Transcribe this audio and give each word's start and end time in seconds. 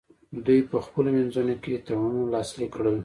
دوی 0.45 0.59
په 0.71 0.77
خپلو 0.85 1.09
منځونو 1.17 1.55
کې 1.63 1.83
تړونونه 1.85 2.31
لاسلیک 2.33 2.69
کړل 2.75 2.95